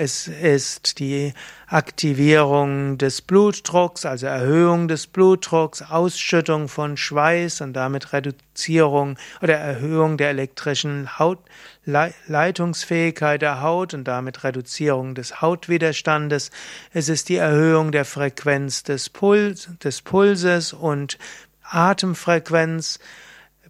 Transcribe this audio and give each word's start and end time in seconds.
Es 0.00 0.28
ist 0.28 1.00
die 1.00 1.34
Aktivierung 1.66 2.98
des 2.98 3.20
Blutdrucks, 3.20 4.06
also 4.06 4.28
Erhöhung 4.28 4.86
des 4.86 5.08
Blutdrucks, 5.08 5.82
Ausschüttung 5.82 6.68
von 6.68 6.96
Schweiß 6.96 7.62
und 7.62 7.72
damit 7.72 8.12
Reduzierung 8.12 9.18
oder 9.42 9.56
Erhöhung 9.56 10.16
der 10.16 10.28
elektrischen 10.28 11.18
Haut, 11.18 11.40
Leitungsfähigkeit 11.84 13.42
der 13.42 13.60
Haut 13.60 13.92
und 13.92 14.04
damit 14.04 14.44
Reduzierung 14.44 15.16
des 15.16 15.42
Hautwiderstandes. 15.42 16.52
Es 16.92 17.08
ist 17.08 17.28
die 17.28 17.34
Erhöhung 17.34 17.90
der 17.90 18.04
Frequenz 18.04 18.84
des, 18.84 19.10
Puls, 19.10 19.68
des 19.82 20.02
Pulses 20.02 20.72
und 20.72 21.18
Atemfrequenz 21.64 23.00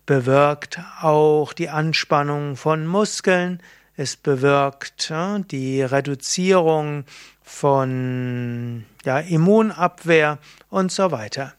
bewirkt 0.05 0.79
auch 1.01 1.55
die 1.55 1.71
Anspannung 1.71 2.57
von 2.57 2.87
Muskeln, 2.87 3.63
es 3.99 4.17
bewirkt 4.17 5.13
die 5.51 5.83
Reduzierung 5.83 7.05
von 7.43 8.85
ja, 9.05 9.19
Immunabwehr 9.19 10.39
und 10.71 10.93
so 10.93 11.11
weiter. 11.11 11.55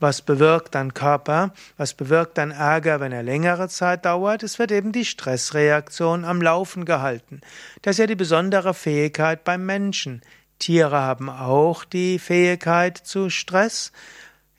Was 0.00 0.22
bewirkt 0.22 0.74
dein 0.74 0.94
Körper? 0.94 1.52
Was 1.76 1.92
bewirkt 1.92 2.38
dein 2.38 2.50
Ärger, 2.50 3.00
wenn 3.00 3.12
er 3.12 3.22
längere 3.22 3.68
Zeit 3.68 4.06
dauert? 4.06 4.42
Es 4.42 4.58
wird 4.58 4.72
eben 4.72 4.92
die 4.92 5.04
Stressreaktion 5.04 6.24
am 6.24 6.40
Laufen 6.40 6.86
gehalten. 6.86 7.42
Das 7.82 7.96
ist 7.96 7.98
ja 7.98 8.06
die 8.06 8.16
besondere 8.16 8.72
Fähigkeit 8.72 9.44
beim 9.44 9.66
Menschen. 9.66 10.22
Tiere 10.58 10.98
haben 11.02 11.28
auch 11.28 11.84
die 11.84 12.18
Fähigkeit 12.18 12.96
zu 12.96 13.28
Stress. 13.28 13.92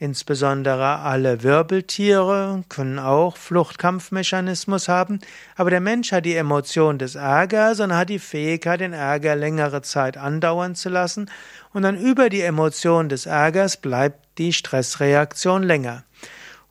Insbesondere 0.03 0.99
alle 0.99 1.43
Wirbeltiere 1.43 2.65
können 2.67 2.99
auch 2.99 3.37
Fluchtkampfmechanismus 3.37 4.89
haben, 4.89 5.21
aber 5.55 5.69
der 5.69 5.79
Mensch 5.79 6.11
hat 6.11 6.25
die 6.25 6.35
Emotion 6.35 6.99
des 6.99 7.15
Ärgers 7.15 7.79
und 7.79 7.95
hat 7.95 8.09
die 8.09 8.19
Fähigkeit, 8.19 8.81
den 8.81 8.91
Ärger 8.91 9.37
längere 9.37 9.81
Zeit 9.81 10.17
andauern 10.17 10.75
zu 10.75 10.89
lassen, 10.89 11.31
und 11.71 11.83
dann 11.83 11.97
über 11.97 12.27
die 12.27 12.41
Emotion 12.41 13.07
des 13.07 13.27
Ärgers 13.27 13.77
bleibt 13.77 14.27
die 14.39 14.51
Stressreaktion 14.51 15.63
länger. 15.63 16.03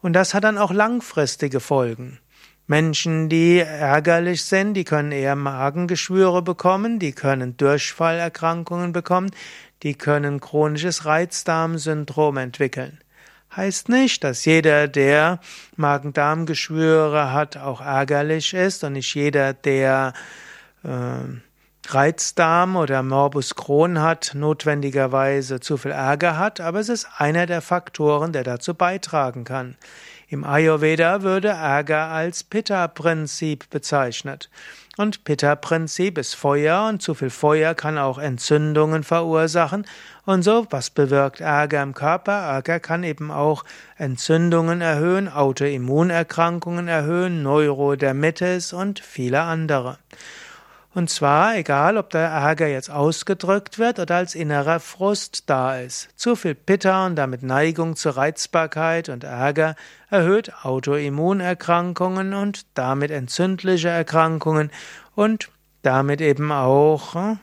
Und 0.02 0.12
das 0.12 0.34
hat 0.34 0.44
dann 0.44 0.58
auch 0.58 0.70
langfristige 0.70 1.60
Folgen. 1.60 2.18
Menschen, 2.66 3.30
die 3.30 3.60
ärgerlich 3.60 4.44
sind, 4.44 4.74
die 4.74 4.84
können 4.84 5.10
eher 5.10 5.36
Magengeschwüre 5.36 6.42
bekommen, 6.42 6.98
die 6.98 7.12
können 7.12 7.56
Durchfallerkrankungen 7.56 8.92
bekommen, 8.92 9.30
die 9.82 9.94
können 9.94 10.38
chronisches 10.38 11.06
Reizdarmsyndrom 11.06 12.36
entwickeln. 12.36 12.98
Heißt 13.54 13.90
nicht, 13.90 14.24
dass 14.24 14.46
jeder, 14.46 14.88
der 14.88 15.38
Magen-Darm-Geschwüre 15.76 17.32
hat, 17.32 17.58
auch 17.58 17.82
ärgerlich 17.82 18.54
ist 18.54 18.82
und 18.82 18.94
nicht 18.94 19.14
jeder, 19.14 19.52
der 19.52 20.14
äh, 20.84 20.88
Reizdarm 21.86 22.76
oder 22.76 23.02
Morbus 23.02 23.54
Crohn 23.54 24.00
hat, 24.00 24.32
notwendigerweise 24.34 25.60
zu 25.60 25.76
viel 25.76 25.90
Ärger 25.90 26.38
hat, 26.38 26.60
aber 26.60 26.80
es 26.80 26.88
ist 26.88 27.08
einer 27.18 27.46
der 27.46 27.60
Faktoren, 27.60 28.32
der 28.32 28.44
dazu 28.44 28.74
beitragen 28.74 29.44
kann. 29.44 29.76
Im 30.32 30.44
Ayurveda 30.44 31.20
würde 31.20 31.48
Ärger 31.48 32.08
als 32.08 32.42
Pitta-Prinzip 32.42 33.68
bezeichnet. 33.68 34.48
Und 34.96 35.24
Pitta-Prinzip 35.24 36.16
ist 36.16 36.36
Feuer 36.36 36.88
und 36.88 37.02
zu 37.02 37.12
viel 37.12 37.28
Feuer 37.28 37.74
kann 37.74 37.98
auch 37.98 38.16
Entzündungen 38.16 39.02
verursachen. 39.02 39.86
Und 40.24 40.42
so, 40.42 40.66
was 40.70 40.88
bewirkt 40.88 41.42
Ärger 41.42 41.82
im 41.82 41.92
Körper? 41.92 42.32
Ärger 42.32 42.80
kann 42.80 43.04
eben 43.04 43.30
auch 43.30 43.66
Entzündungen 43.98 44.80
erhöhen, 44.80 45.28
Autoimmunerkrankungen 45.28 46.88
erhöhen, 46.88 47.42
Neurodermitis 47.42 48.72
und 48.72 49.00
viele 49.00 49.42
andere. 49.42 49.98
Und 50.94 51.08
zwar 51.08 51.56
egal, 51.56 51.96
ob 51.96 52.10
der 52.10 52.28
Ärger 52.28 52.66
jetzt 52.66 52.90
ausgedrückt 52.90 53.78
wird 53.78 53.98
oder 53.98 54.16
als 54.16 54.34
innerer 54.34 54.78
Frust 54.78 55.48
da 55.48 55.78
ist. 55.78 56.10
Zu 56.16 56.36
viel 56.36 56.54
Pitta 56.54 57.06
und 57.06 57.16
damit 57.16 57.42
Neigung 57.42 57.96
zur 57.96 58.16
Reizbarkeit 58.18 59.08
und 59.08 59.24
Ärger 59.24 59.74
erhöht 60.10 60.52
Autoimmunerkrankungen 60.62 62.34
und 62.34 62.66
damit 62.74 63.10
entzündliche 63.10 63.88
Erkrankungen 63.88 64.70
und 65.14 65.48
damit 65.80 66.20
eben 66.20 66.52
auch 66.52 67.16
äh, 67.16 67.36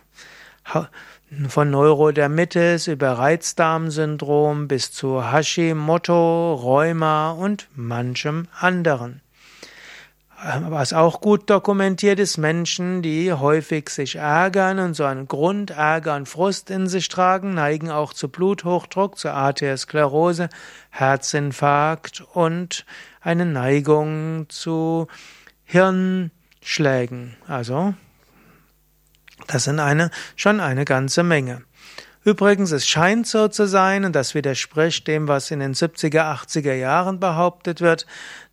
von 1.48 1.72
Neurodermitis 1.72 2.88
über 2.88 3.14
Reizdarmsyndrom 3.14 4.68
bis 4.68 4.92
zu 4.92 5.31
Hashimoto, 5.31 6.54
Rheuma 6.54 7.31
und 7.31 7.68
manchem 7.76 8.48
anderen. 8.60 9.22
Was 10.41 10.94
auch 10.94 11.19
gut 11.19 11.50
dokumentiert 11.50 12.17
ist, 12.17 12.38
Menschen, 12.38 13.01
die 13.01 13.33
häufig 13.33 13.89
sich 13.89 14.16
ärgern 14.16 14.79
und 14.79 14.94
so 14.94 15.03
einen 15.03 15.27
Grundärger 15.27 16.16
und 16.16 16.29
Frust 16.29 16.69
in 16.69 16.88
sich 16.88 17.09
tragen, 17.09 17.53
neigen 17.53 17.91
auch 17.91 18.13
zu 18.13 18.29
Bluthochdruck, 18.29 19.17
zu 19.17 19.31
Arteriosklerose, 19.33 20.47
Herzinfarkt 20.91 22.23
und 22.33 22.85
eine 23.19 23.45
Neigung 23.45 24.45
zu 24.47 25.07
Hirnschlägen. 25.66 27.35
Also, 27.45 27.94
das 29.47 29.66
sind 29.66 29.81
eine, 29.81 30.09
schon 30.38 30.61
eine 30.61 30.85
ganze 30.85 31.23
Menge. 31.23 31.63
Übrigens, 32.23 32.71
es 32.71 32.88
scheint 32.88 33.27
so 33.27 33.47
zu 33.50 33.66
sein, 33.66 34.06
und 34.06 34.16
das 34.16 34.35
widerspricht 34.35 35.07
dem, 35.07 35.27
was 35.27 35.51
in 35.51 35.59
den 35.59 35.73
70er, 35.73 36.33
80er 36.33 36.73
Jahren 36.73 37.19
behauptet 37.19 37.81
wird, 37.81 38.06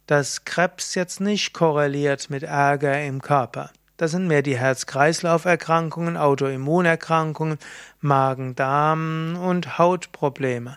dass 0.06 0.44
Krebs 0.44 0.94
jetzt 0.94 1.20
nicht 1.20 1.52
korreliert 1.52 2.30
mit 2.30 2.42
Ärger 2.42 3.04
im 3.04 3.20
Körper. 3.20 3.70
Das 3.96 4.10
sind 4.10 4.26
mehr 4.26 4.42
die 4.42 4.58
Herz-Kreislauf-Erkrankungen, 4.58 6.16
Autoimmunerkrankungen, 6.16 7.58
Magen-Darm 8.00 9.38
und 9.40 9.78
Hautprobleme. 9.78 10.76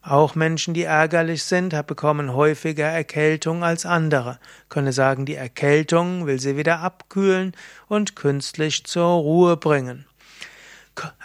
Auch 0.00 0.34
Menschen, 0.34 0.74
die 0.74 0.82
ärgerlich 0.82 1.44
sind, 1.44 1.74
bekommen 1.86 2.34
häufiger 2.34 2.86
Erkältung 2.86 3.64
als 3.64 3.86
andere. 3.86 4.38
Könne 4.68 4.92
sagen, 4.92 5.24
die 5.24 5.34
Erkältung 5.34 6.26
will 6.26 6.40
sie 6.40 6.56
wieder 6.56 6.80
abkühlen 6.80 7.52
und 7.88 8.16
künstlich 8.16 8.84
zur 8.84 9.08
Ruhe 9.08 9.56
bringen. 9.56 10.06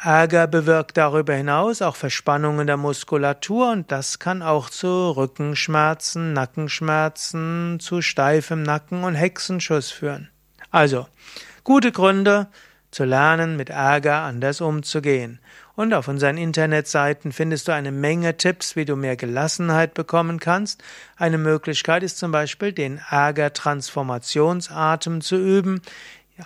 Ärger 0.02 0.48
bewirkt 0.48 0.98
darüber 0.98 1.34
hinaus 1.34 1.82
auch 1.82 1.96
Verspannungen 1.96 2.68
der 2.68 2.78
Muskulatur 2.78 3.72
und 3.72 3.92
das 3.92 4.20
kann 4.20 4.42
auch 4.42 4.70
zu 4.70 5.12
Rückenschmerzen, 5.12 6.34
Nackenschmerzen, 6.34 7.80
zu 7.80 8.02
steifem 8.02 8.64
Nacken 8.64 9.04
und 9.04 9.16
Hexenschuss 9.16 9.92
führen. 9.92 10.30
Also, 10.72 11.08
gute 11.64 11.92
Gründe 11.92 12.48
zu 12.92 13.04
lernen, 13.04 13.56
mit 13.56 13.70
Ärger 13.70 14.22
anders 14.22 14.62
umzugehen. 14.62 15.40
Und 15.76 15.94
auf 15.94 16.08
unseren 16.10 16.38
Internetseiten 16.38 17.32
findest 17.32 17.68
du 17.68 17.72
eine 17.72 17.92
Menge 17.94 18.36
Tipps, 18.36 18.76
wie 18.76 18.84
du 18.84 18.98
mehr 18.98 19.16
Gelassenheit 19.16 19.94
bekommen 19.94 20.40
kannst. 20.40 20.84
Eine 21.16 21.38
Möglichkeit 21.38 22.04
ist 22.04 22.18
zum 22.18 22.32
Beispiel, 22.32 22.74
den 22.74 23.00
Ärger-Transformationsatem 23.10 25.22
zu 25.22 25.38
üben, 25.38 25.82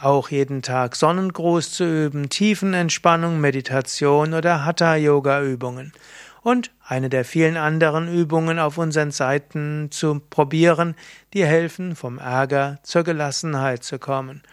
auch 0.01 0.30
jeden 0.30 0.62
Tag 0.62 0.95
Sonnengruß 0.95 1.72
zu 1.72 1.84
üben, 1.84 2.30
Tiefenentspannung, 2.30 3.40
Meditation 3.40 4.34
oder 4.34 4.66
Hatha-Yoga-Übungen. 4.66 5.94
und 6.42 6.72
eine 6.86 7.10
der 7.10 7.24
vielen 7.24 7.56
anderen 7.56 8.13
Übungen 8.13 8.60
auf 8.60 8.78
unseren 8.78 9.12
Seiten 9.12 9.90
zu 9.92 10.19
probieren, 10.30 10.95
die 11.34 11.45
helfen, 11.45 11.95
vom 11.95 12.18
Ärger 12.18 12.80
zur 12.84 13.04
Gelassenheit 13.04 13.84
zu 13.84 13.98
kommen. 13.98 14.44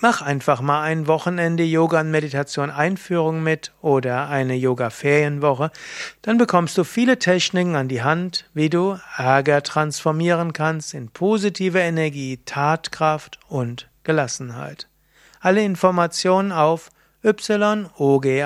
Mach 0.00 0.22
einfach 0.22 0.60
mal 0.60 0.82
ein 0.82 1.06
Wochenende 1.06 1.64
Yoga 1.64 2.00
und 2.00 2.10
Meditation 2.10 2.70
Einführung 2.70 3.42
mit 3.42 3.72
oder 3.80 4.28
eine 4.28 4.54
Yoga 4.54 4.90
Ferienwoche. 4.90 5.70
Dann 6.22 6.36
bekommst 6.36 6.76
du 6.78 6.84
viele 6.84 7.18
Techniken 7.18 7.74
an 7.74 7.88
die 7.88 8.02
Hand, 8.02 8.48
wie 8.54 8.68
du 8.68 8.98
Ärger 9.16 9.62
transformieren 9.62 10.52
kannst 10.52 10.94
in 10.94 11.08
positive 11.08 11.78
Energie, 11.78 12.38
Tatkraft 12.44 13.40
und 13.48 13.88
Gelassenheit. 14.08 14.88
Alle 15.38 15.62
Informationen 15.62 16.50
auf 16.50 16.88
yoga-vidya.de 17.22 18.38